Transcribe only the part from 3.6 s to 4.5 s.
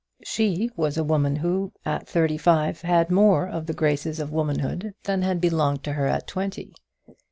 the graces of